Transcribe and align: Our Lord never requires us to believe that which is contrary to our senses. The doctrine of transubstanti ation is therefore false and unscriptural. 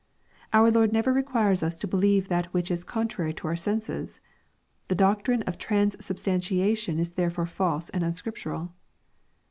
Our 0.51 0.71
Lord 0.71 0.91
never 0.91 1.13
requires 1.13 1.61
us 1.61 1.77
to 1.77 1.87
believe 1.87 2.27
that 2.27 2.47
which 2.47 2.71
is 2.71 2.83
contrary 2.83 3.35
to 3.35 3.47
our 3.47 3.55
senses. 3.55 4.19
The 4.87 4.95
doctrine 4.95 5.43
of 5.43 5.59
transubstanti 5.59 6.59
ation 6.63 6.97
is 6.97 7.11
therefore 7.11 7.45
false 7.45 7.89
and 7.89 8.03
unscriptural. 8.03 8.73